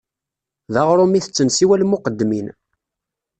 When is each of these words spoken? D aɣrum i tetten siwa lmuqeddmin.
D 0.73 0.75
aɣrum 0.81 1.13
i 1.19 1.21
tetten 1.21 1.49
siwa 1.51 1.75
lmuqeddmin. 1.81 2.47